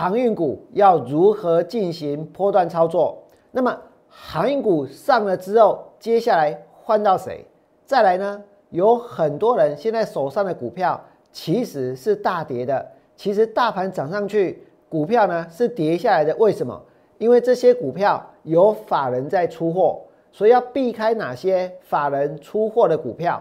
[0.00, 3.22] 航运股要如何进行波段操作？
[3.50, 3.78] 那么
[4.08, 7.44] 航运股上了之后，接下来换到谁？
[7.84, 8.42] 再来呢？
[8.70, 10.98] 有很多人现在手上的股票
[11.30, 16.34] 其实是大跌的，其实大盘涨上去，股票呢是跌下来的。
[16.36, 16.80] 为什么？
[17.18, 20.00] 因为这些股票有法人在出货，
[20.32, 23.38] 所以要避开哪些法人出货的股票。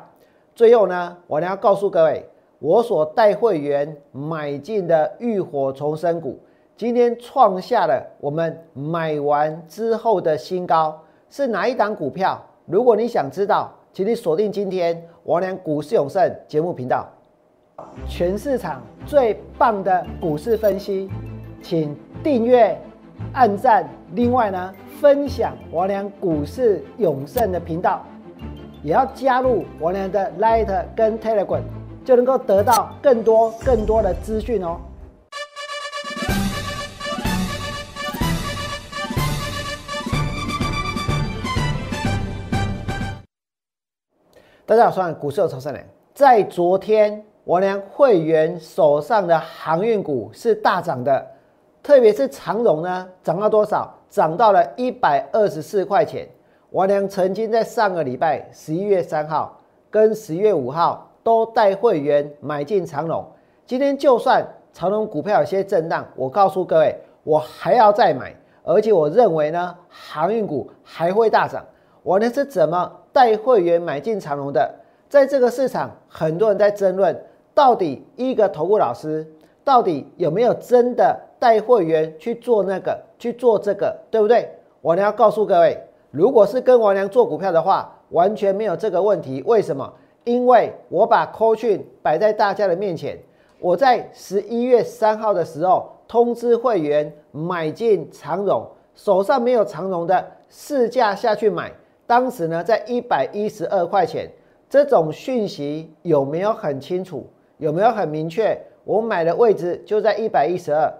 [0.53, 2.29] 最后呢，我要告诉各位，
[2.59, 6.37] 我所带会员买进的浴火重生股，
[6.79, 10.97] 今天创下了我们买完之后的新高，
[11.29, 12.41] 是哪一档股票？
[12.65, 13.69] 如果你想知道。
[13.91, 17.05] 请你锁定今天王良股市永胜节目频道，
[18.07, 21.09] 全市场最棒的股市分析，
[21.61, 21.93] 请
[22.23, 22.79] 订阅、
[23.33, 28.05] 按赞，另外呢，分享王良股市永胜的频道，
[28.83, 31.63] 也要加入王良的 Light 跟 Telegram，
[32.05, 34.77] 就能够得到更多更多的资讯哦。
[44.69, 45.83] 大家好，我是股市有超生人。
[46.13, 51.25] 在昨天，我娘会员手上的航运股是大涨的，
[51.81, 53.91] 特别是长荣呢，涨到多少？
[54.11, 56.29] 涨到了一百二十四块钱。
[56.69, 59.59] 我娘曾经在上个礼拜十一月三号
[59.89, 63.25] 跟十月五号都带会员买进长荣。
[63.65, 68.31] 今天就算长荣股票有些震荡，我告诉各位，我还要再买，
[68.61, 71.65] 而且我认为呢，航运股还会大涨。
[72.03, 72.91] 我呢是怎么？
[73.11, 74.73] 带会员买进长隆的，
[75.07, 77.15] 在这个市场，很多人在争论，
[77.53, 79.25] 到底一个投顾老师
[79.63, 84.49] 到底有没有真的带会员去做那个去做这个，对不对？
[84.81, 85.77] 我娘要告诉各位，
[86.11, 89.43] 如果是跟王娘做股票的话，完全没有这个问题。
[89.45, 89.91] 为什么？
[90.23, 93.17] 因为我把扣讯摆在大家的面前，
[93.59, 101.71] 我在十一月三号的时候通知会员买进长荣，手上没有长荣的市价下去买。
[102.09, 104.27] 当时呢，在一百一十二块钱，
[104.67, 107.29] 这种讯息有没有很清楚？
[107.59, 108.59] 有没有很明确？
[108.83, 110.91] 我买的位置就在一百一十二。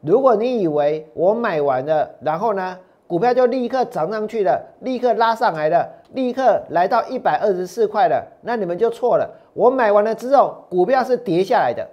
[0.00, 9.30] 如果你以为我买完了，然后呢，股票就立刻涨上去了，立刻拉上来了，立刻来到一百二十四块了，那你们就错了。
[9.52, 11.86] 我买完了之后，股票是跌下来的。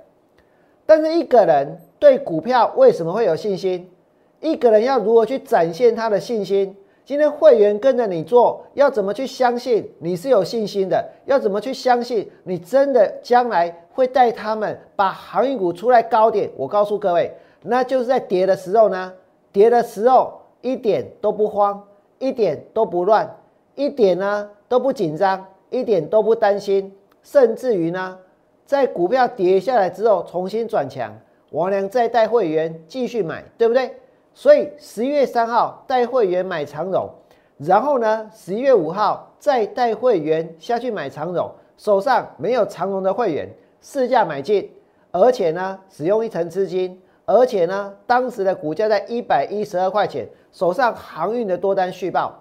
[0.86, 3.92] 但是一个人对股票为什么会有信心？
[4.40, 6.74] 一个人要如何去展现他的信心？
[7.04, 11.04] 今天会员跟着你做，要怎么去相信你是有信心的？
[11.26, 16.50] 要怎么去相信你真的将来会带他们把航运股出来高点？
[16.56, 17.32] 我告诉各位，
[17.64, 19.12] 那就是在跌的时候呢，
[19.52, 21.84] 跌的时候一点都不慌，
[22.20, 23.36] 一点都不乱，
[23.76, 28.18] 一点呢都不紧张，一点都不担心，甚至于呢，
[28.66, 31.12] 在股票跌下来之后重新转强，
[31.50, 33.96] 王良再带会员继续买，对不对？
[34.34, 37.10] 所以十一月三号带会员买长荣，
[37.58, 43.50] 然后呢，十一月五号再带会员下去买长荣，手上没有长荣的会员
[43.82, 44.72] 市价买进，
[45.12, 52.34] 而且呢，使用一层资金，而且呢，当时的股价在一百一十二块钱，手上航运的多单续报。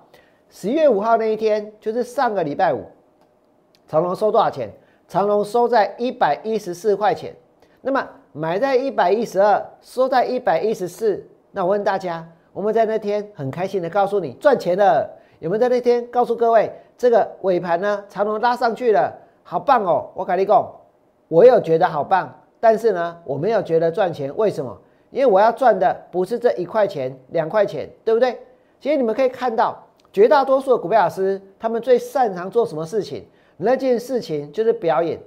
[0.48, 2.84] 十一月五号那一天就是上个礼拜五，
[3.88, 4.70] 长荣收多少钱？
[5.08, 7.34] 长荣收在一百一十四块钱，
[7.80, 11.26] 那么买在一百一十二，收在一百一十四。
[11.52, 15.08] 那我问大家，我们在那天很开心的告诉你赚钱了，
[15.40, 18.04] 有没有在那天告诉各位这个尾盘呢？
[18.08, 19.12] 长龙拉上去了，
[19.42, 20.10] 好棒哦！
[20.14, 20.72] 我跟你讲，
[21.28, 24.32] 我有觉得好棒，但是呢，我没有觉得赚钱。
[24.36, 24.76] 为什么？
[25.10, 28.38] 因为我要赚的不是这一块钱、两块钱，对不对？
[28.78, 29.76] 其实你们可以看到，
[30.12, 33.26] 绝大多数的股票老师，他们最擅长做什么事情？
[33.56, 35.18] 那件事情就是表演，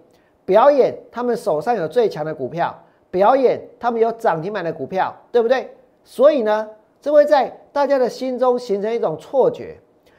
[0.46, 2.74] 表演他们手上有最强的股票，
[3.12, 5.70] 表演他们有涨停板的股票，对不对？
[6.04, 6.70] 所以呢，
[7.02, 9.78] 这会在大家的心中形成一种错觉。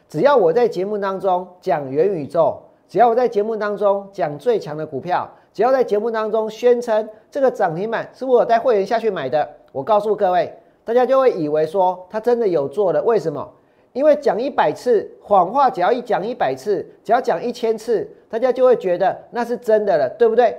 [0.09, 2.57] 只要我在节目当中讲元宇宙，
[2.89, 10.53] 只要我在节目当中讲最强的股票，只要在节目当中宣称这个涨停板是我带会员下去买的，我告诉各位，
[10.85, 13.03] 大家就会以为说他真的有做的。
[13.03, 13.51] 为什么？
[13.93, 20.57] 因为讲一百次谎话，只要一讲一百次，只要讲一千次，大家就会觉得那是真的了，对不对？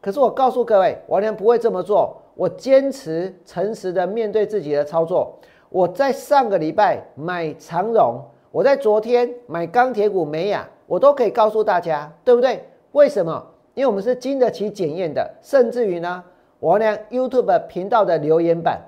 [0.00, 2.14] 可是我告诉各位，完全不会这么做。
[2.34, 5.38] 我坚持诚实的面对自己的操作。
[5.68, 12.64] 我在上个礼拜买长荣，我在昨天买钢铁股美雅，我都可以告诉大家，对不对？
[12.92, 13.44] 为什么？
[13.74, 15.28] 因为我们是经得起检验的。
[15.42, 16.22] 甚至于呢，
[16.60, 18.80] 我呢 YouTube 频道的留言板，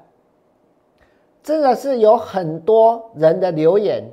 [1.42, 4.04] 真的是有很多人的留言，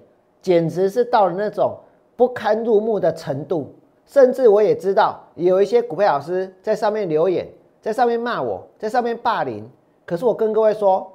[0.42, 1.78] 简直是到了那种
[2.16, 3.74] 不堪入目的程度。
[4.06, 7.48] 甚至我也知道有一些股票老师在上面留言。
[7.84, 9.70] 在上面骂我，在上面霸凌，
[10.06, 11.06] 可是我跟各位说，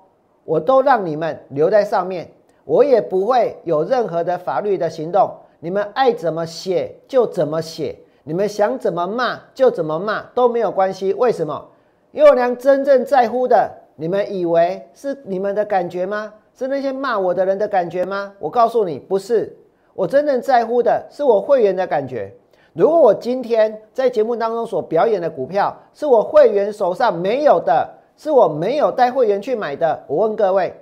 [0.44, 2.30] 我都让你们留在上面，
[2.66, 5.30] 我也不会有任何的法律的行动。
[5.60, 11.14] 你们爱怎么写就怎么写，你们想怎么骂就怎么骂都没有关系。
[11.14, 11.66] 为什么？
[12.12, 16.34] 因为我娘真正在乎的，你们以为是你们的感觉吗？
[16.54, 18.34] 是那些骂我的人的感觉吗？
[18.38, 19.56] 我告诉你，不是。
[19.94, 22.30] 我真正在乎的是我会员的感觉。
[22.74, 30.72] 如果我今天在节目当中所表演的股票是我会员手上没有的，是我没有带会员去买的，我问各位，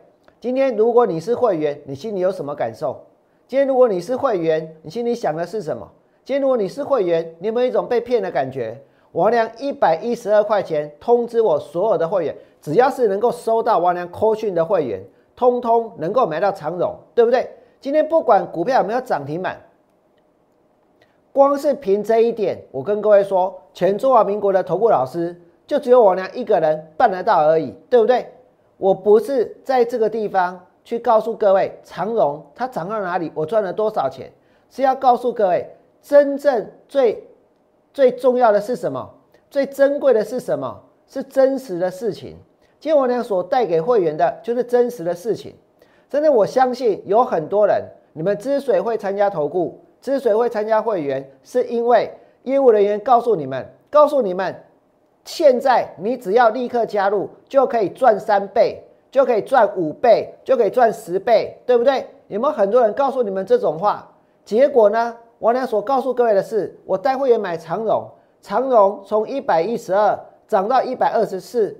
[0.40, 3.00] 今天如果你是会员，你心里有什么感受？
[3.46, 5.88] 今天如果你是会员，你心里想的是什么？
[6.24, 8.76] 今天如果你是会员，你有没有一种被骗的感觉？
[9.12, 15.02] 王良一百一十二块钱通知我所有的会员，只要是能够收到王良扣讯的会员，
[15.34, 17.48] 通通能够买到长荣，对不对？
[17.80, 19.58] 今天不管股票有没有涨停板，
[21.36, 28.26] 光是凭这一点，我跟各位说，全中华民国的投顾老师就只有我娘一个人办得到而已，对不对？
[28.78, 30.58] 我不是在这个地方。
[30.82, 34.32] 去告诉各位，长荣它涨到哪里，我赚了多少钱？
[34.70, 35.68] 是要告诉各位，
[36.00, 37.26] 真正最
[37.92, 39.10] 最重要的是什么？
[39.50, 40.80] 最珍贵的是什么？
[41.08, 42.36] 是真实的事情。
[42.78, 45.54] 今天我娘所带给会员的就是真实的事情。
[46.08, 52.08] 真的，我相信有很多人，你们之所以会参加投顾，之所以会参加会员，是因为
[52.44, 54.54] 业务人员告诉你们，告诉你们，
[55.24, 58.80] 现在你只要立刻加入，就可以赚三倍。
[59.10, 62.06] 就可以赚五倍，就可以赚十倍，对不对？
[62.28, 64.06] 有没有很多人告诉你们这种话？
[64.44, 65.16] 结果呢？
[65.38, 68.08] 王良所告诉各位的是，我带会员买长荣，
[68.40, 70.16] 长荣从一百一十二
[70.46, 71.76] 涨到一百二十四。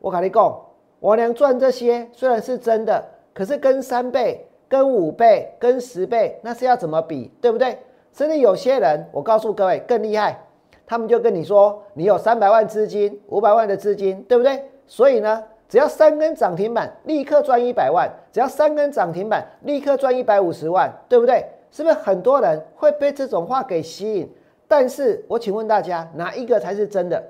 [0.00, 0.60] 我跟你讲，
[1.00, 7.30] 王良赚这些虽然是真的，可是跟三倍、跟五倍、跟十倍，那是要怎么比？
[7.42, 7.76] 对不对？
[8.12, 10.40] 甚至有些人，我告诉各位更厉害，
[10.86, 14.64] 他们就跟你说，你有三百万资金、五百万的资金，对不对？
[14.86, 15.42] 所以呢？
[15.68, 21.44] 只要三根涨停板，立刻赚一百万；只要三根涨停板，立刻赚一百五十万，对不对？
[21.70, 24.32] 是不是很多人会被这种话给吸引？
[24.66, 27.22] 但是我请问大家，哪一个才是真的？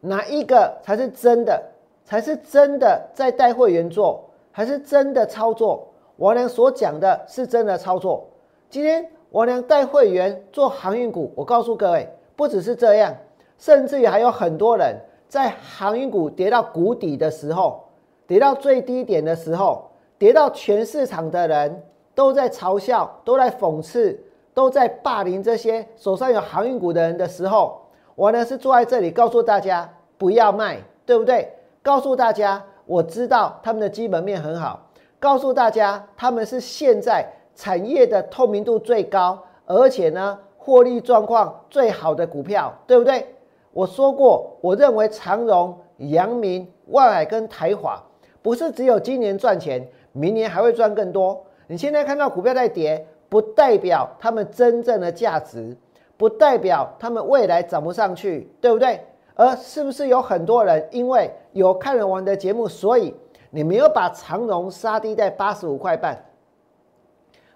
[0.00, 1.62] 哪一个才是真的？
[2.04, 5.86] 才是真的在带会员做，还是真的操作？
[6.16, 8.26] 王良所讲的是真的操作。
[8.68, 13.14] 今天王良带会员做航运股，我告诉各位，不只是这样，
[13.58, 14.96] 甚至于还有很多人。
[15.28, 17.84] 在航运股跌到谷底的时候，
[18.26, 19.88] 跌到最低点的时候，
[20.18, 21.82] 跌到全市场的人
[22.16, 24.20] 都在嘲笑、都在讽刺、
[24.52, 27.80] 都在霸凌这些手上有航运股的人的时候，
[28.16, 29.88] 我呢是坐在这里告诉大家
[30.18, 31.48] 不要卖，对不对？
[31.80, 34.90] 告诉大家我知道他们的基本面很好，
[35.20, 43.24] 告诉大家他们是现在产业的透明度最高，而且呢获利状况最好的股票，对不对？
[43.72, 48.02] 我说过，我认为长荣、阳明、万海跟台华
[48.42, 51.40] 不是只有今年赚钱，明年还会赚更多。
[51.68, 55.76] 你现在看到股票在跌，不代表他们真正的价值，
[56.16, 59.00] 不代表他们未来涨不上去，对不对？
[59.40, 63.14] 而是不是有很多人因为有看了我的节目，所以
[63.48, 66.22] 你没有把长荣杀低在八十五块半，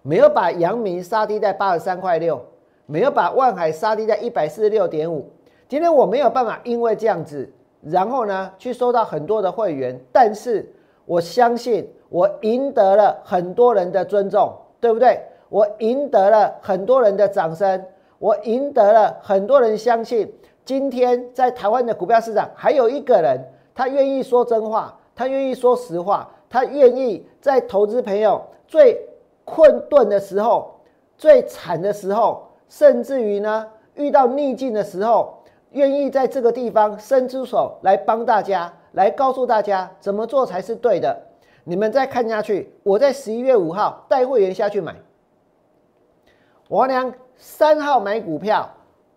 [0.01, 2.43] 没有把阳明杀低在八十三块六，
[2.87, 5.31] 没有把万海杀低在一百四十六点五。
[5.69, 7.53] 今天我没有办法，因为这样子，
[7.83, 10.67] 然后呢，去收到很多的会员，但是
[11.05, 14.51] 我相信我赢得了很多人的尊重，
[14.81, 15.21] 对不对？
[15.51, 17.85] 我赢得了很多人的掌声，
[18.19, 20.33] 我赢得了很多人相信，
[20.65, 23.41] 今天在台湾的股票市场，还有一个人，
[23.75, 29.01] 他愿意说真话，他愿意说实话，他愿意在投资朋友最
[29.45, 30.81] 困顿的时候、
[31.17, 35.39] 最惨的时候，甚至于呢，遇到逆境的时候。
[35.75, 41.21] 愿意在这个地方伸出手来帮大家，来告诉大家怎么做才是对的。
[41.65, 44.95] 你们再看下去，我在十一月五号带会员下去买，
[46.69, 48.71] 我娘三号买股票，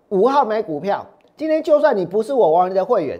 [0.09, 1.05] 五号买股票。
[1.37, 3.19] 今天就算你不是我王良的会员，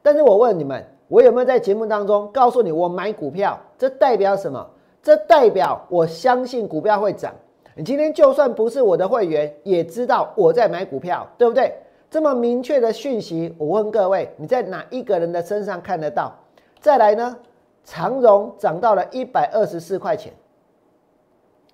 [0.00, 3.58] 但是我问你们，我有没有在节目当中告诉你我买股票？
[3.76, 4.64] 这代表什么？
[5.02, 7.34] 这代表我相信股票会涨。
[7.74, 11.74] 你今天就算不是我的会员，也知道我在买股票，对不对？
[12.08, 16.32] 这么明确的讯息，我问各位，你在哪一个人的身上看得到？
[16.80, 17.36] 再来呢？
[17.84, 20.32] 长荣涨到了一百二十四块钱，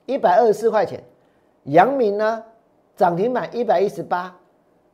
[0.06, 1.02] 一百二十四块钱。
[1.64, 2.42] 阳明呢？
[2.96, 4.34] 涨停板一百一十八，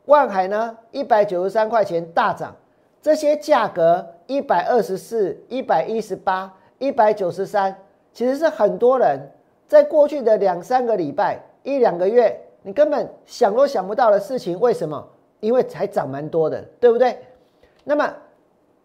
[0.06, 0.76] 万海呢？
[0.90, 2.54] 一百九十三块钱大涨。
[3.02, 7.74] 这些价格一百二十四、一百一十八、一百九十三，
[8.12, 9.18] 其实是很多人
[9.66, 14.58] 在过去的两三个礼拜、一两个月，你根本想都想不到的事情。
[14.60, 15.08] 为什么？
[15.40, 17.18] 因为才涨蛮多的，对不对？
[17.84, 18.12] 那么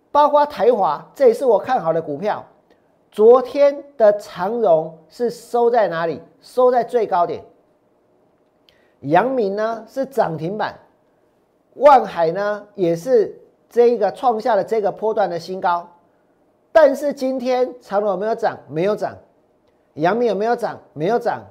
[0.09, 2.45] 包括台华，这也是我看好的股票。
[3.11, 6.21] 昨天的长荣是收在哪里？
[6.39, 7.43] 收在最高点。
[9.01, 10.73] 阳明呢是涨停板，
[11.75, 13.33] 万海呢也是
[13.69, 15.87] 这一个创下了这个波段的新高。
[16.71, 18.57] 但是今天长荣有没有涨？
[18.67, 19.15] 没有涨。
[19.93, 20.77] 阳明有没有涨？
[20.91, 21.41] 没有涨。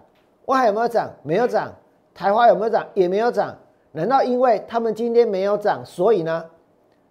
[0.44, 1.10] 万海有没有涨？
[1.22, 1.72] 没有涨。
[2.14, 2.86] 台华有没有涨？
[2.92, 3.56] 也没有涨。
[3.92, 6.44] 难道因为他们今天没有涨，所以呢？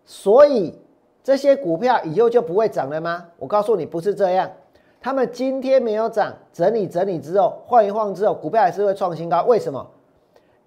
[0.05, 0.77] 所以
[1.23, 3.25] 这些股票以后就不会涨了吗？
[3.39, 4.51] 我告诉你，不是这样。
[5.01, 9.43] 他们今天没有涨，整理整理之后，晃一晃之后，股票还是会创新高。
[9.43, 9.85] 为什么？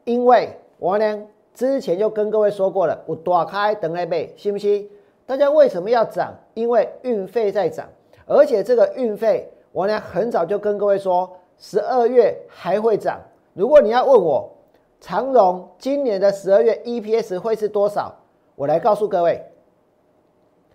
[0.05, 1.23] 因为我呢
[1.57, 4.87] 之前就跟各位说过了，我打开等来背，信不信？
[5.25, 6.35] 大家为什么要涨？
[6.53, 7.89] 因为运费在涨，
[8.27, 13.19] 而且这个运费，我呢很早就跟各位说，十二月还会涨。
[13.55, 14.53] 如果你要问我，
[15.01, 18.15] 长荣今年的十二月 EPS 会是多少？
[18.55, 19.43] 我来告诉各位，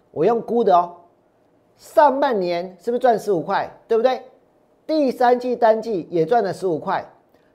[0.10, 0.96] 我用估的哦。
[1.78, 3.72] 上半年是不是赚十五块？
[3.88, 4.20] 对不对？
[4.88, 7.08] 第三季单季也赚了十五块，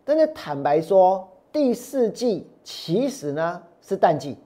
[0.05, 4.37] 但是坦白说，第四季其实呢是淡季。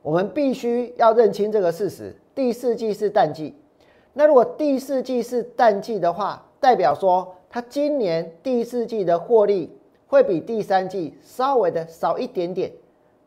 [0.00, 3.54] 我们必须要认清这个事实，第四季是淡季。
[4.14, 9.76] 那如果第四季是淡季的话，代表说它今年第四季的获利
[10.06, 12.72] 会比第三季稍微的少一点点。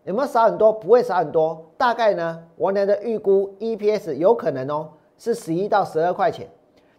[0.04, 0.74] 有没有少很多？
[0.74, 1.64] 不会少很多。
[1.78, 6.48] 大概呢，我年的预估 EPS 有可能哦是十一到十二块钱。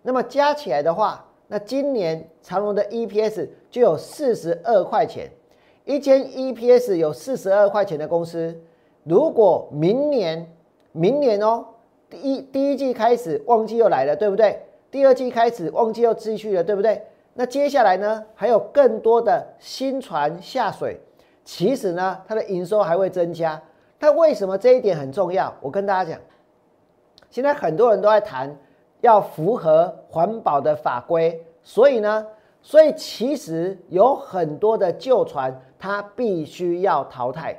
[0.03, 5.29] 那么加起来的话，那今年长隆的 EPS 就有四十二块钱。
[5.85, 8.61] 一间 EPS 有四十二块钱的公司。
[9.05, 10.49] 如果明年，
[10.93, 11.65] 明年哦，
[12.09, 14.61] 第一第一季开始旺季又来了，对不对？
[14.91, 17.03] 第二季开始旺季又继续了，对不对？
[17.35, 21.01] 那接下来呢，还有更多的新船下水，
[21.45, 23.61] 其实呢，它的营收还会增加。
[23.99, 25.53] 那为什么这一点很重要？
[25.61, 26.21] 我跟大家讲，
[27.31, 28.55] 现在很多人都在谈
[29.01, 32.27] 要符合环保的法规，所以呢，
[32.63, 37.57] 所以其实有很多的旧船，它必须要淘汰。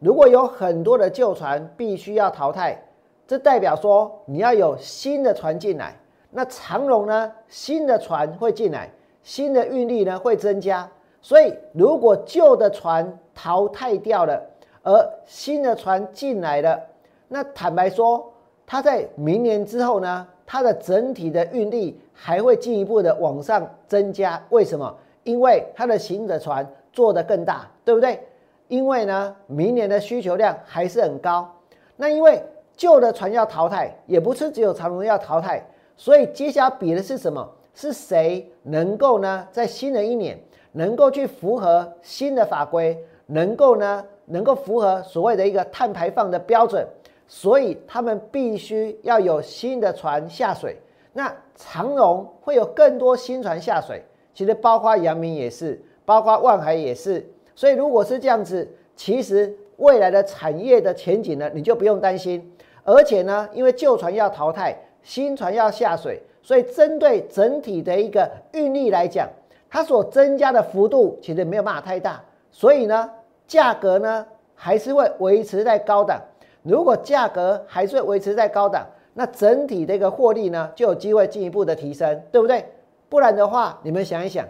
[0.00, 2.82] 如果有很多的旧船必须要淘汰，
[3.26, 5.96] 这代表说你要有新的船进来。
[6.30, 7.32] 那长荣呢？
[7.48, 8.90] 新的船会进来，
[9.22, 10.88] 新的运力呢会增加。
[11.20, 14.40] 所以如果旧的船淘汰掉了，
[14.82, 14.92] 而
[15.26, 16.80] 新的船进来了，
[17.28, 18.32] 那坦白说，
[18.66, 24.42] 它在明年之后呢，它的整体的运力还会进一步的往上增加。
[24.48, 24.92] 为什么？
[25.22, 28.18] 因为它的新的船做得更大，对不对？
[28.66, 31.48] 因为呢，明年的需求量还是很高。
[31.94, 32.42] 那因为
[32.76, 35.64] 旧的船要淘汰，也不是只有长荣要淘汰，
[35.96, 37.48] 所以接下来比的是什么？
[37.72, 40.36] 是谁能够呢，在新的一年
[40.72, 46.84] 能够去符合新的法规，能够呢，能够符合所谓的一个碳排放的标准？
[47.32, 50.76] 所以他们必须要有新的船下水。
[51.12, 54.02] 那长荣会有更多新船下水，
[54.34, 57.24] 其实包括阳明也是，包括万海也是。
[57.54, 62.52] 所以如果是这样子，其实未来的产业的前景呢，你就不用担心。
[62.82, 69.28] 而且呢，因为旧船要淘汰，新船要下水，所以针对整体的一个运力来讲，
[69.68, 72.20] 它所增加的幅度其实没有办法太大。
[72.50, 73.08] 所以呢，
[73.46, 76.20] 价格呢还是会维持在高档。
[76.62, 82.64] 如果价格还是维持在高档，那整体的一个获利呢就有机会进一步的提升，对不对？
[83.08, 84.46] 不然的话，你们想一想。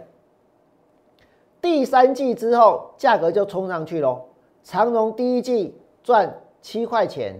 [1.61, 4.21] 第三季之后，价格就冲上去喽。
[4.63, 7.39] 长荣第一季赚七块钱，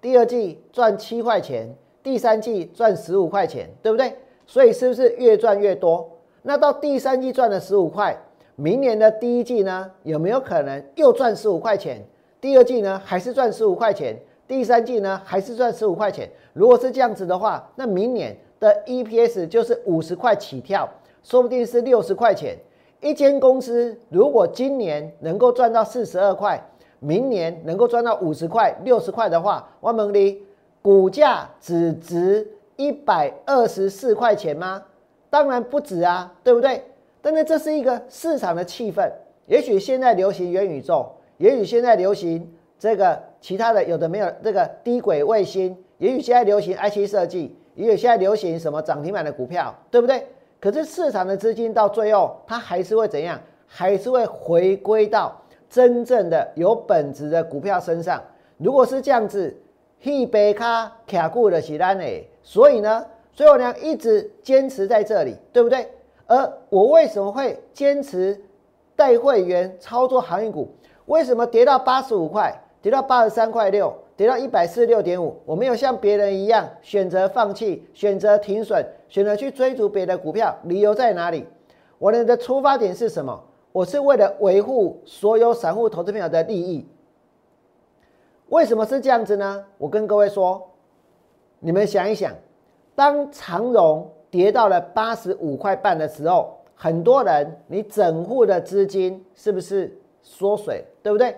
[0.00, 4.16] 第二季赚七块钱，第三季赚十五块钱，对不对？
[4.46, 6.08] 所以是不是越赚越多？
[6.42, 8.16] 那到第三季赚了十五块，
[8.54, 12.04] 明年的第一季呢，有没有可能又赚十五块钱？
[12.46, 14.16] 第二季呢，还是赚十五块钱？
[14.46, 16.30] 第三季呢，还是赚十五块钱？
[16.52, 20.88] 如果是这样子的话，那明年的 EPS 就是五十块起跳，
[21.24, 22.56] 说不定是六十块钱。
[23.00, 26.64] 一间公司如果今年能够赚到四十二块，
[27.00, 30.40] 明年能够赚到五十块、六十块的话，万蒙利
[30.80, 34.84] 股价只值一百二十四块钱吗？
[35.28, 36.80] 当然不止啊，对不对？
[37.20, 39.10] 但是这是一个市场的气氛。
[39.46, 50.26] 也许现在流行元宇宙，也许现在流行这个其他的有的没有这个低轨卫星，也许现在流行 IC 设计，也许现在流行什么涨停板的股票，对不对？
[50.58, 53.40] 可是市场的资金到最后，它还是会怎样？
[53.66, 55.34] 还是会回归到
[55.68, 58.22] 真正的有本质的股票身上。
[58.56, 59.54] 如果是这样子，
[60.02, 65.86] 一杯卡卡固的起单诶，所以呢，所以我呢一直坚持在这里，对不对？
[66.26, 68.40] 而我为什么会坚持
[68.94, 70.68] 带会员操作航运股？
[71.06, 73.92] 为什么跌到八十五块，跌到八十三块六？
[74.16, 81.46] 跌到一百四十六点五，我没有像别人一样选择放弃，选择停损，选择去追逐别的股票，理由在哪里？
[81.98, 83.38] 我们的出发点是什么？
[83.72, 86.88] 我是为了维护所有散户投资朋友的利益。
[88.48, 89.62] 为什么是这样子呢？
[89.76, 90.66] 我跟各位说，
[91.60, 92.32] 你们想一想，
[92.94, 99.94] 当长荣跌到了八十五块半的时候，很多人你整户的资金是不是
[100.26, 101.36] 缩水，对不对？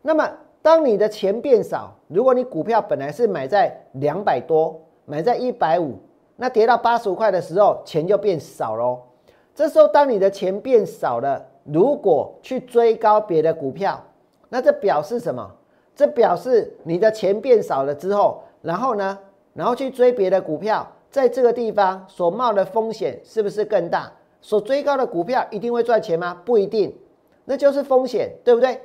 [0.00, 0.30] 那么
[0.62, 5.96] 当你的钱变少，如果你股票本来是买在两百多，买在一百五，
[6.36, 9.00] 那跌到八十五块的时候，钱就变少喽。
[9.56, 14.00] 这时候，当你的钱变少了，如果去追高别的股票，
[14.48, 15.50] 那这表示什么？
[15.96, 19.18] 这表示你的钱变少了之后，然后呢，
[19.52, 24.10] 然后去追别的股票，在这个地方所冒的风险是不是更大？
[24.40, 26.40] 所追高的股票一定会赚钱吗？
[26.44, 26.96] 不一定，
[27.44, 28.80] 那就是风险，对不对？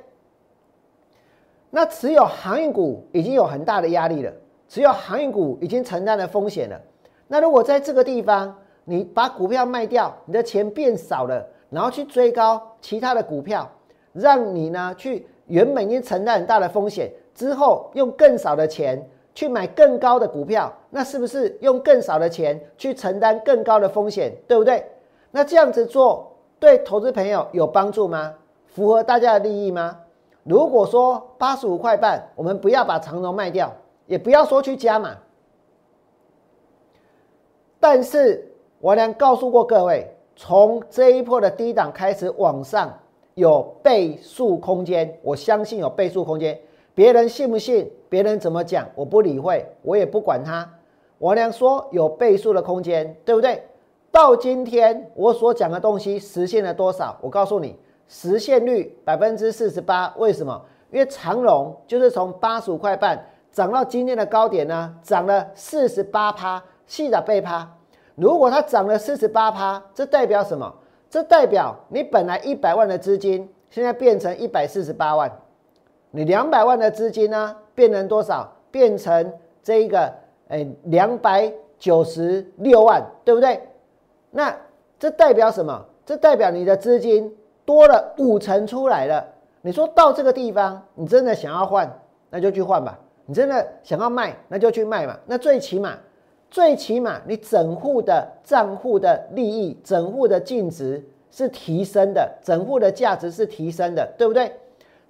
[1.70, 4.32] 那持有航运股已经有很大的压力了，
[4.68, 6.80] 持有航运股已经承担了风险了。
[7.26, 13.70] 那如果在这个地方，你把股票卖掉，你的钱变少了，然后去追高其他的股票，
[14.14, 24.82] 让你呢去原本已经承担很大的风险，之后用更少的钱去买更高的股票，那是不是用更少的钱去承担更高的风险，对不对？
[25.30, 28.34] 那这样子做对投资朋友有帮助吗？
[28.68, 29.98] 符合大家的利益吗？
[30.44, 33.72] 如果说八十五块半，我们不要把长荣卖掉，
[34.06, 35.16] 也不要说去加码，
[37.80, 38.44] 但是。
[38.80, 42.96] 我良告诉过各位，从这一波的低档开始往上
[43.34, 46.56] 有倍数空间，我相信有倍数空间。
[46.94, 47.90] 别人信不信？
[48.08, 48.88] 别人怎么讲？
[48.94, 50.64] 我不理会，我也不管他。
[51.18, 53.60] 我良说有倍数的空间，对不对？
[54.12, 57.18] 到今天我所讲的东西实现了多少？
[57.20, 57.76] 我告诉你，
[58.08, 60.12] 实现率百分之四十八。
[60.16, 60.60] 为什么？
[60.90, 63.22] 因为长荣就是从八十五块半
[63.52, 67.70] 涨到今天的高点呢，涨了四十八趴，细的倍趴。
[68.14, 70.74] 如果它涨了四十八趴，这代表什么？
[71.10, 75.30] 这代表你本来一百万的资金，现在变成一百四十八万。
[76.10, 78.50] 你两百万的资金呢，变成多少？
[78.70, 80.12] 变成这一个，
[80.48, 83.60] 哎，两百九十六万，对不对？
[84.30, 84.54] 那
[84.98, 85.84] 这代表什么？
[86.04, 87.34] 这代表你的资金
[87.68, 89.22] 多了五成出来了。
[89.60, 91.86] 你说到这个地方，你真的想要换，
[92.30, 92.98] 那就去换吧。
[93.26, 95.14] 你真的想要卖，那就去卖嘛。
[95.26, 95.98] 那最起码。
[96.50, 104.50] 最起码，你整户的账户的利益、整户的净值是提升的，整户的价值是提升的，对不对？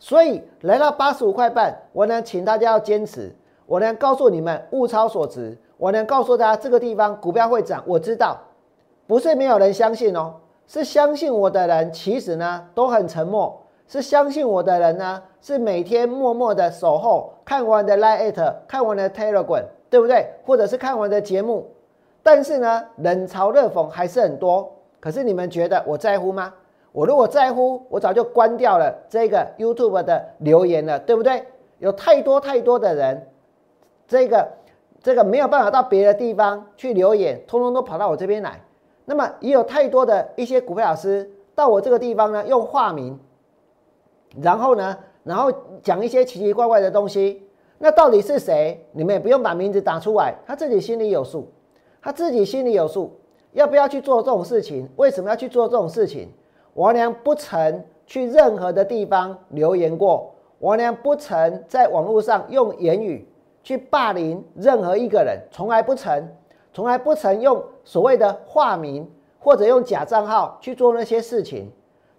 [0.00, 3.32] 所以来到八十五块半，我呢，请大家要坚持。
[3.66, 5.56] 我呢，告诉你们物超所值。
[5.76, 8.36] 我呢，告诉大家这个地方股票会涨，我知道，
[9.06, 10.34] 不是没有人相信哦，
[10.68, 13.61] 是相信我的人，其实呢都很沉默。
[13.88, 19.64] 是相信我的人呢，是每天默默的守候，看完的 Lite，看完的 Telegram。
[19.90, 20.28] 对不对？
[20.44, 21.66] 或者是看完的节目，
[22.22, 24.70] 但是呢，冷嘲热讽还是很多。
[25.00, 26.52] 可是你们觉得我在乎吗？
[26.92, 31.42] 我如果在乎，我早就关掉了这个 YouTube 的留言了，对不对？
[31.78, 33.28] 有太多太多的人，
[34.07, 34.46] 这个
[35.02, 38.61] 这个没有办法到别的地方去留言，通通都跑到我这边来。
[39.08, 43.18] 那么也有太多的一些股票老师到我这个地方呢，用化名，
[44.42, 45.50] 然后呢，然后
[45.82, 47.42] 讲一些奇奇怪怪的东西。
[47.78, 48.86] 那到底是谁？
[48.92, 51.48] 你们也不用把名字打出来，他自己心里有数，
[52.02, 53.10] 他自己心里有数，
[53.52, 54.86] 要不要去做这种事情？
[54.96, 56.28] 为什么要去做这种事情？
[56.74, 63.26] 王良不曾去任何的地方留言过，王良不曾在网络上用言语
[63.62, 66.28] 去霸凌任何一个人，从来不曾，
[66.78, 69.04] 从来不曾用所谓的化名
[69.40, 71.68] 或者用假账号去做那些事情。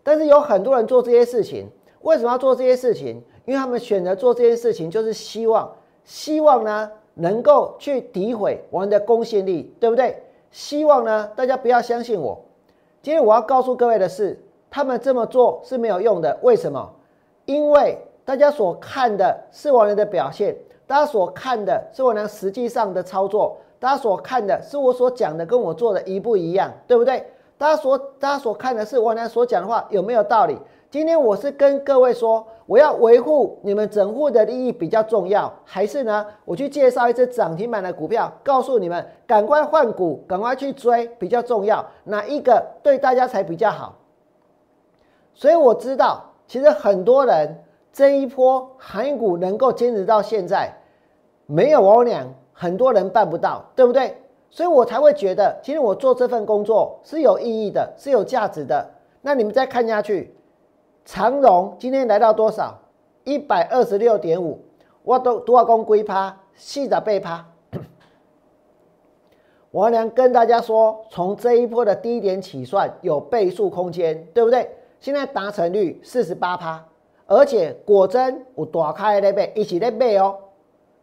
[0.04, 1.70] 但是有很多人做这些事情，
[2.02, 3.24] 为什么要做这些事情？
[3.46, 10.22] 因为他们选择做这些事情，就是希望，希望呢能够去诋毁我们的公信力，对不对？
[10.52, 12.38] 希望呢大家不要相信我。
[13.02, 14.38] 今天我要告诉各位的是，
[14.70, 16.38] 他们这么做是没有用的。
[16.42, 16.94] 为什么？
[17.46, 20.54] 因为大家所看的是我们的表现，
[20.86, 27.26] 大家所看的是我们实际上的操作，大家所看的是我所讲的跟我做的一不一样，对不对？
[27.58, 30.58] 大家所大家所看的是我娘所讲的话有没有道理？
[30.90, 36.26] 今天我是跟各位说，我要维护你们整户的利益比较重要，还是呢？
[36.46, 43.96] 我去介绍一只涨停板的股票，告诉你们赶快换股，赶快去追比较重要，哪一个对大家才比较好？
[45.36, 47.64] 所以我知道，其实很多人
[47.94, 50.74] 这一波韩股能够坚持到现在，
[51.46, 52.26] 没有我俩
[52.62, 54.18] 很多人办不到，对不对？
[54.50, 58.86] 所以我才会觉得，其实我做这份工作是有意义的，是有价值的。
[59.22, 60.36] 那你们再看下去。
[61.06, 62.78] 长荣今天来到多少？
[63.24, 64.60] 一百二十六点五。
[65.04, 67.46] 我都多少公龟趴，四十八趴。
[69.72, 74.70] 我良跟大家说，从这一波的低点起算，有倍数空间，对不对？
[75.00, 76.86] 现在达成率四十八趴，
[77.26, 80.36] 而且果真有大开的倍，一起在背哦，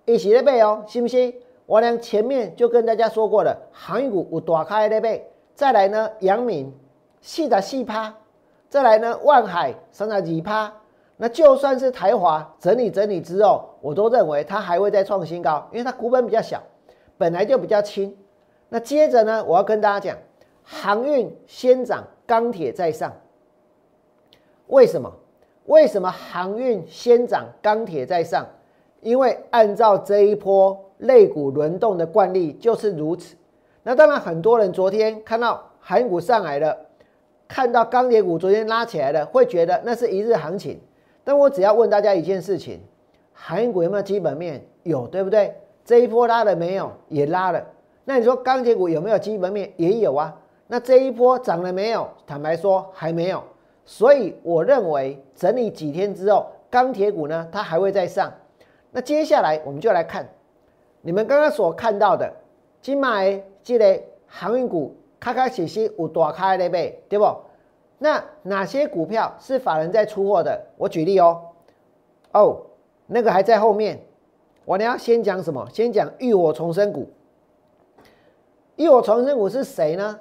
[0.05, 1.35] 一起在背哦，信不信？
[1.67, 5.27] 我俩前面就跟大家说过了，航运股有大开的呗。
[5.55, 6.73] 再来呢，阳明
[7.21, 8.15] 四十四趴，
[8.69, 10.73] 再来呢，万海三十二趴。
[11.17, 16.63] 那就算是台华整理整理之后，我都认为它还会再创新高，因为它股本比较小，
[17.19, 18.17] 本来就比较轻。
[18.69, 20.19] 那接着呢，我要跟大家讲，
[20.63, 23.13] 航运先涨，钢铁在上。
[24.67, 25.13] 为什么？
[25.65, 28.47] 为什么航运先涨，钢铁在上？
[29.07, 33.37] 因为按照这一波类股轮动的惯例就是如此。
[33.85, 36.77] 那当然，很多人昨天看到韩股上来了，
[37.47, 40.81] 看到钢铁股昨天拉起来了，会觉得那是一日行情。
[41.23, 42.81] 但我只要问大家一件事情：
[43.33, 44.61] 韩股有没有基本面？
[44.83, 45.55] 有，对不对？
[45.85, 46.90] 这一波拉了没有？
[47.09, 47.64] 也拉了。
[48.05, 49.73] 那你说钢铁股有没有基本面？
[49.77, 50.37] 也有啊。
[50.66, 52.09] 那这一波涨了没有？
[52.27, 53.40] 坦白说还没有。
[53.85, 58.33] 所以我认为整理几天之后，钢铁股呢它还会再上。
[58.97, 60.27] 那接下来我们就来看
[61.03, 62.33] 你们刚刚所看到的
[62.81, 63.21] 金马
[63.63, 67.27] 这类航运股开开始始有大开的呗，对不？
[67.99, 70.59] 那哪些股票是法人在出货的？
[70.79, 71.43] 我举例哦。
[72.33, 72.57] 哦，
[73.07, 74.01] 那个还在后面。
[74.65, 75.69] 我要先讲什么？
[75.71, 77.07] 先讲浴火重生股。
[78.77, 80.19] 浴火重生股是谁呢？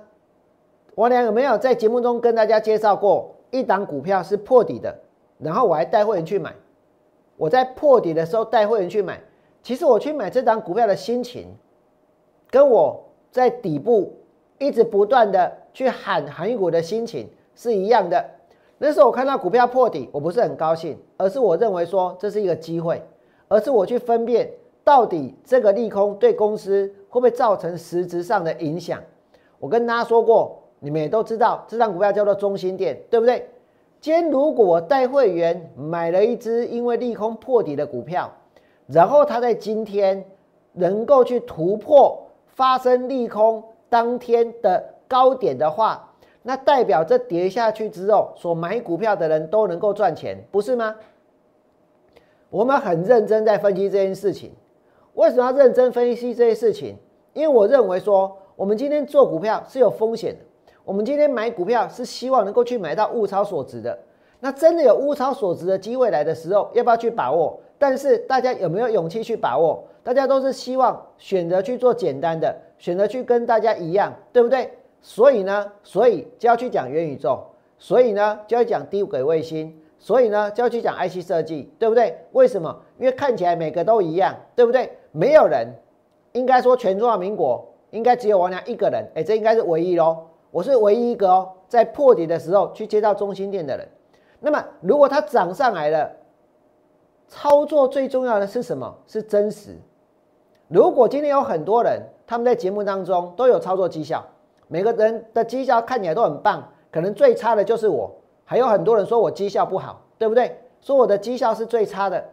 [0.96, 4.94] 我俩有没有在节目中跟大家介绍过一档股票是破底的？
[5.40, 6.54] 然后我还带会员去买。
[7.38, 9.21] 我在破底的时候带会员去买。
[9.62, 11.48] 其实我去买这档股票的心情，
[12.50, 14.13] 跟我在底部
[14.60, 17.30] 一直不断的去喊航运股的心情。
[17.58, 18.21] 是一样的。
[18.78, 23.02] 那时候我看到股票破底，我不是很高兴，而是我认为说这是一个机会，
[23.48, 24.52] 而是我去分辨
[24.84, 29.02] 到底这个利空对公司会不会造成实质上的影响。
[29.58, 33.50] 我跟大家说过，你们也都知道，这张股票叫做中心店，对不对？
[34.06, 38.32] 今天如果我带会员买了一只因为利空破底的股票，
[38.86, 40.24] 然后它在今天
[40.74, 46.13] 能够去突破发生利空当天的高点的话，
[46.44, 50.96] 那代表这跌下去之后，所买股票的人都能够赚钱，不是吗？
[52.52, 54.52] 我们很认真在分析这件事情。
[55.15, 56.96] 为什么要认真分析这些事情？
[57.34, 60.45] 因为我认为说，我们今天做股票是有风险的。
[60.86, 63.98] 我们今天买股票是希望能够去买到物超所值的。
[64.39, 67.60] 那真的有物超所值的机会来的时候，要不要去把握？
[67.80, 69.84] 但是大家有没有勇气去把握？
[70.04, 74.69] 大家都是希望选择去做简单的，选择去跟大家一样，对不对？
[75.02, 77.43] 所以呢，所以就要去讲元宇宙，
[77.80, 82.15] 所以呢就要讲低轨卫星，所以呢就要去讲 IC 设计，对不对？
[82.34, 82.76] 为什么？
[83.00, 84.91] 因为看起来每个都一样，对不对？
[85.12, 85.67] 没有人，
[86.34, 90.17] 应该说全中华民国应该只有王良一个人，哎，这应该是唯一喽。
[90.56, 93.86] 我是唯一一个哦，在破底的时候去接到中心店的人。
[94.39, 96.10] 那么如果它涨上来了，
[97.28, 98.96] 操作最重要的是什么？
[99.06, 99.76] 是真实。
[100.70, 104.26] 如果今天有很多人他们在节目当中都有操作绩效。
[104.70, 108.10] 每个人的绩效看起来都很棒，可能最差的就是我。
[108.46, 110.58] 还有很多人说我绩效不好，对不对？
[110.80, 112.24] 说我的绩效是最差的。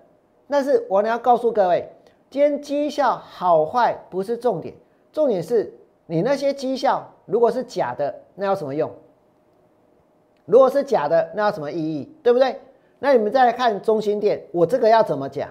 [0.49, 1.93] 但是我呢要告诉各位，
[2.31, 4.73] 今天绩效好坏不是重点，
[5.13, 8.91] 重点是你那些绩效如果是假的，那有什么用？
[10.45, 12.13] 如果是假的，那有什么意义？
[12.23, 12.61] 对不对？
[12.99, 15.49] 那你们再来看中心店，我这个要怎么讲？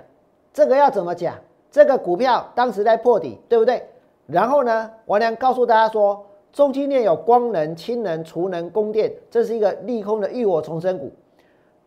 [0.54, 1.36] 这个要怎么讲？
[1.70, 3.84] 这个股票当时在破底，对不对？
[4.28, 6.26] 然后呢，王良告诉大家说。
[6.54, 11.10] 中心店有光能、氢能、储能、供电，这是一个利空的浴火重生股。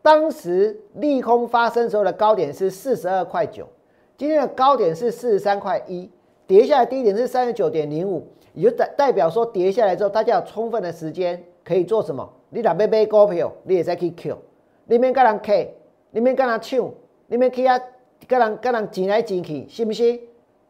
[0.01, 3.69] 当时利空发生时候的高点是四十二块九，
[4.17, 6.11] 今天的高点是四十三块一，
[6.47, 12.27] 跌下来低点是三十九点零五，也就代代表说跌下来之后，大家有充分的时间可以做什么？
[12.51, 14.39] 你打买买股票，你也在去 Q，
[14.87, 15.77] 你免跟人 K，
[16.11, 16.91] 你免跟人抢，
[17.27, 17.79] 你免去啊，
[18.27, 20.21] 跟人跟人挤来挤去，信不信？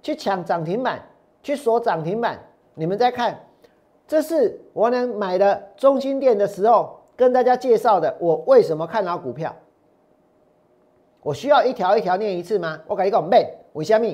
[0.02, 1.02] 去抢涨停板，
[1.42, 2.38] 去锁涨停板，
[2.74, 3.38] 你们再看。
[4.06, 8.14] 这是我能买的中心店的时候跟大家介绍的。
[8.20, 9.54] 我为什么看好股票？
[11.22, 12.78] 我需要一条一条念一次吗？
[12.86, 14.06] 我改一个 man 为什么？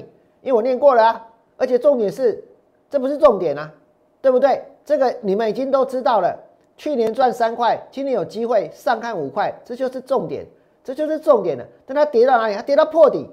[0.42, 1.26] 因为我念过了啊。
[1.56, 2.42] 而且重点是，
[2.90, 3.72] 这不是重点啊，
[4.20, 4.62] 对不对？
[4.85, 6.37] 这个你们已经都知道了。
[6.76, 10.44] 去年赚三块，今年有机会上看五块，这就是重点，
[10.83, 11.64] 这就是重点了。
[11.87, 12.55] 但它跌到哪里？
[12.55, 13.29] 它跌到破底。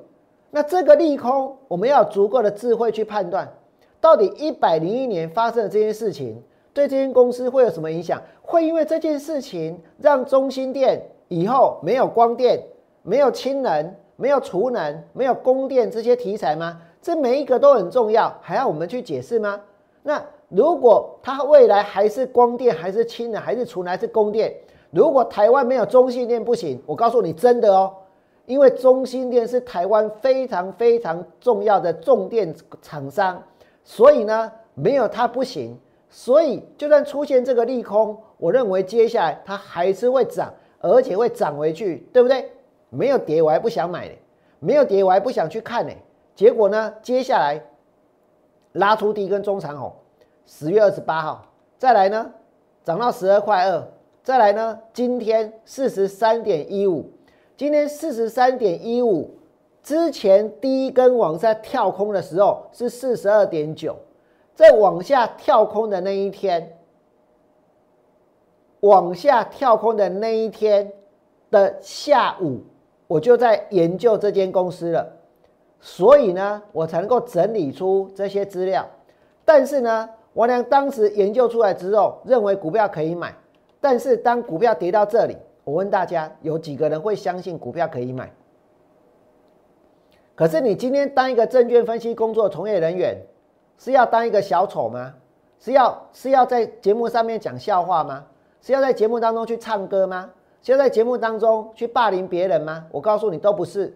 [0.52, 3.52] 那这个利空，我们要有足够的智慧去判断。
[4.00, 6.42] 到底一百零一年发生的这件事情，
[6.74, 8.22] 对这间公司会有什么影响？
[8.42, 12.62] 会因为这件事情让中心店以后没有光电、
[13.02, 16.82] 没有氢能、没有储能、没有供电这些题材吗？
[17.08, 19.62] 这每一个都很重要，还要我们去解释吗？
[20.04, 24.54] 那如果它未来还是光电，还是氢能，还是储能，还是供电？
[24.92, 27.94] 如果台湾没有中心电不行，我告诉你真的哦，
[28.46, 33.42] 因为中心电是台湾非常非常重要的重电厂商，
[33.86, 35.80] 所以呢，没有它不行。
[36.10, 42.52] 所以就算出现这个利空，我认为接下来它还是会涨，而且会涨回去，对不对？
[42.90, 44.14] 没有跌我还不想买呢，
[44.60, 45.94] 没有跌我还不想去看呢。
[46.38, 47.60] 结果呢，接下来
[48.74, 49.92] 拉出第一根中长红，
[50.46, 51.44] 十月二十八号，
[51.80, 52.32] 再来呢，
[52.84, 53.84] 涨到十二块二。
[54.22, 54.80] 再来呢？
[54.94, 57.10] 今天四十三点一五，
[57.56, 59.32] 今天四十三点一五，
[59.82, 63.96] 之前第一根往下跳空的时候是四十二点九，
[64.54, 66.78] 在往下跳空的那一天，
[68.82, 70.92] 往下跳空的那一天
[71.50, 72.60] 的下午，
[73.08, 75.10] 我就在研究这间公司了，
[75.80, 78.88] 所以呢，我才能够整理出这些资料。
[79.46, 83.36] 但是呢，王良当时研究出来之后，认为股票可以买。
[83.80, 88.32] 但是当股票跌到这里，我问大家，有几个人会相信股票可以买？
[90.36, 93.18] 可是你今天当一个证券分析工作从业人员，
[93.78, 95.14] 是要当一个小丑吗？
[95.60, 98.26] 是要是要在节目上面讲笑话吗？
[98.62, 100.30] 是要在节目当中去唱歌吗？
[100.62, 102.86] 是要在节目当中去霸凌别人吗？
[102.92, 103.96] 我告诉你，都不是。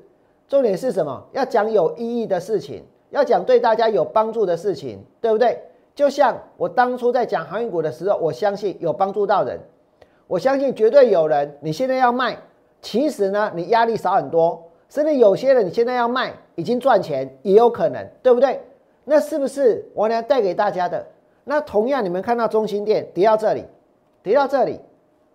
[0.52, 1.26] 重点是什么？
[1.32, 5.58] 要讲有意义的事情，要讲对大家有帮助的事情，对不对？
[5.96, 9.58] 就像我当初在讲航运股的时候，我相信有帮助到人。
[10.28, 12.38] 我相信绝对有人，你现在要卖，
[12.82, 18.60] 其实呢，你压力少很多，甚至有些人你现在要卖，已经赚钱也有可能，对不对？
[19.06, 21.08] 那是不是我娘带给大家的？
[21.46, 23.64] 那同样，你们看到中心店跌到这里，
[24.22, 24.82] 跌到这里，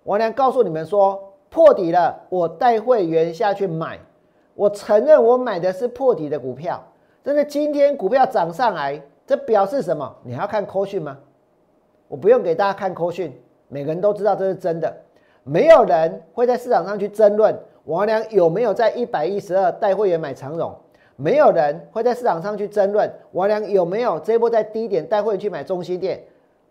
[0.02, 3.98] 我娘告诉你们说破底了，我带会员下去买，
[4.56, 6.82] 我承认我买的是破底的股票，
[7.22, 10.16] 但是今天股票涨上来，这表示什么？
[10.24, 11.16] 你还要看扣讯吗？
[12.08, 13.32] 我不用给大家看扣讯。
[13.68, 14.96] 每个人都知道这是真的，
[15.42, 20.74] 没有人会在市场上去争论王良有没有在一百一十二带会员买长荣，
[21.16, 26.24] 没有人会在市场上去争论王良有没有这波在低点带会员去买中心店。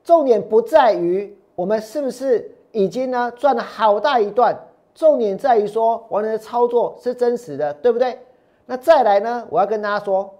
[0.03, 4.57] 重点不在于我们是不是已经呢赚了好大一段，
[4.95, 8.17] 重点在于说王良的操作是真实的，对不对？
[8.65, 10.33] 那再来呢，我要跟大家说，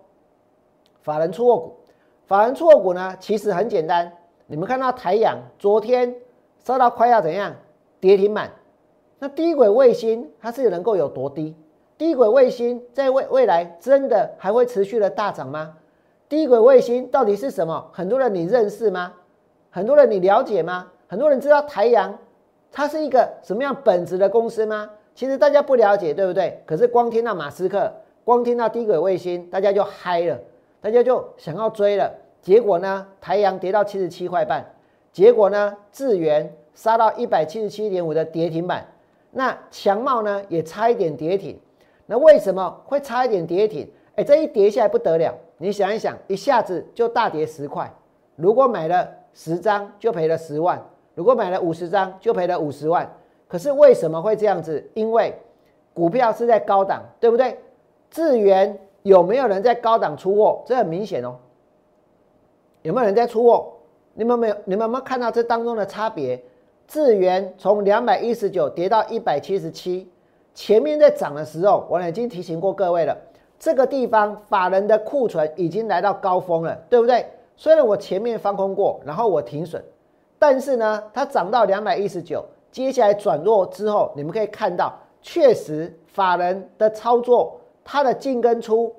[1.04, 1.76] 法人出货股，
[2.26, 4.12] 法人出货股呢其实很简单，
[4.48, 6.16] 你们看到台阳昨天。
[6.64, 7.54] 烧到快要怎样
[8.00, 8.50] 跌停板？
[9.20, 11.56] 那低轨卫星它是能够有多低？
[11.96, 15.78] 低轨卫星在未未来真的还会持续的大涨吗？
[16.28, 17.88] 低轨卫星到底是什么？
[17.94, 19.14] 很多人你认识吗？
[19.70, 20.88] 很多人你了解吗？
[21.08, 22.18] 很多人知道台阳
[22.76, 24.90] 它是一个什么样本质的公司吗？
[25.16, 26.62] 其实大家不了解，对不对？
[26.66, 27.90] 可是光听到马斯克，
[28.26, 30.38] 光听到低轨卫星，大家就嗨了，
[30.82, 32.12] 大家就想要追了。
[32.42, 34.74] 结果呢，台阳跌到七十七块半。
[35.14, 35.74] 结果呢？
[35.94, 38.86] 智元杀到一百七十七点五的跌停板，
[39.32, 41.58] 那强茂呢也差一点跌停。
[42.06, 43.90] 那为什么会差一点跌停？
[44.16, 47.90] 哎，这一跌下来不得了，你想一想，一下子就大跌十块。
[48.36, 50.86] 如果买了十张就赔了十万，
[51.16, 53.12] 如果买了五十张就赔了五十万。
[53.48, 54.88] 可是为什么会这样子？
[54.94, 55.34] 因为
[55.94, 57.58] 股票是在高档，对不对？
[58.10, 60.62] 智元有没有人在高档出货？
[60.66, 61.36] 这很明显哦。
[62.82, 63.72] 有没有人在出货？
[64.14, 64.56] 你们没有？
[64.66, 66.42] 你们有没有看到这当中的差别？
[66.88, 70.10] 智元从两百一十九跌到一百七十七，
[70.54, 73.18] 前面在涨的时候，我已经提醒过各位了。
[73.58, 77.26] 这个地方法人的库存已经来到高峰了，对不对？
[77.56, 79.84] 虽然我前面翻空过，然后我停损，
[80.38, 88.94] 但是呢，它涨到两百一十九，接下来转弱之后，你们可以看到，确实法人的操作，它的进跟出，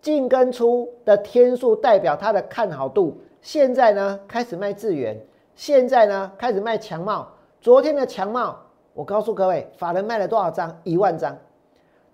[0.00, 3.16] 进跟出的天数代表它的看好度。
[3.42, 5.20] 现在呢，开始卖智源，
[5.54, 7.28] 现在呢，开始卖强茂。
[7.60, 8.56] 昨天的强茂，
[8.94, 10.76] 我告诉各位，法人卖了多少张？
[10.84, 11.36] 一万张，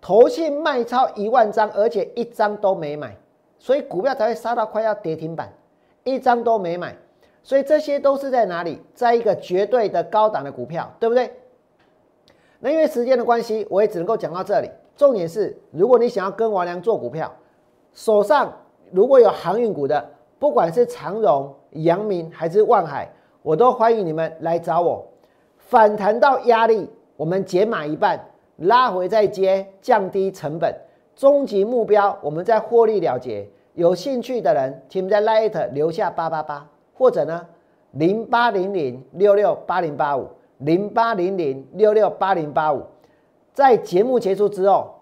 [0.00, 3.16] 投信卖超一万张，而且一张都没买，
[3.58, 5.52] 所以股票才会杀到快要跌停板，
[6.04, 6.96] 一张都没买。
[7.42, 8.80] 所以这些都是在哪里？
[8.94, 11.32] 在一个绝对的高档的股票，对不对？
[12.60, 14.70] 那因为时间的关系，我也只能够讲到这里。
[14.96, 17.34] 重点是，如果你想要跟王良做股票，
[17.92, 18.52] 手上
[18.90, 20.10] 如果有航运股的。
[20.38, 23.08] 不管是长荣、阳明还是万海，
[23.42, 25.06] 我都欢迎你们来找我。
[25.56, 28.18] 反弹到压力，我们减码一半，
[28.56, 30.74] 拉回再接，降低成本。
[31.14, 33.48] 终极目标，我们再获利了结。
[33.74, 36.68] 有兴趣的人，请在 Light 留下八八八，
[37.02, 37.44] 或者呢
[37.94, 42.80] 零八零零六六八零八五零八零零六六八零八五。
[43.52, 44.94] 在节目结束之后，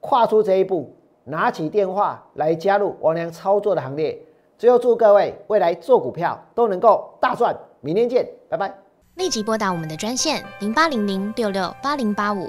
[0.00, 4.18] 跨出这一步，拿起电话来加入王良操作的行列。
[4.56, 8.74] 最后祝各位未来做股票都能够大赚，明天见，拜拜。
[9.16, 12.48] 立即拨打我们的专线零八零零六六八零八五